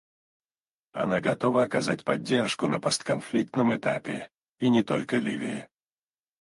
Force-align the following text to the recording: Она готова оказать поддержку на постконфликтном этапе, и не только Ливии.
Она 0.93 1.21
готова 1.21 1.61
оказать 1.61 2.03
поддержку 2.03 2.65
на 2.67 2.79
постконфликтном 2.79 3.75
этапе, 3.75 4.31
и 4.57 4.67
не 4.69 4.81
только 4.81 5.17
Ливии. 5.17 5.67